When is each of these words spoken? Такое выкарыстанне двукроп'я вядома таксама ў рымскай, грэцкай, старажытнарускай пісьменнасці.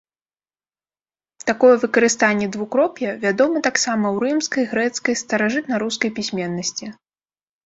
Такое 1.49 1.75
выкарыстанне 1.83 2.47
двукроп'я 2.55 3.11
вядома 3.27 3.57
таксама 3.69 4.05
ў 4.15 4.33
рымскай, 4.33 4.63
грэцкай, 4.73 5.19
старажытнарускай 5.23 6.09
пісьменнасці. 6.19 6.85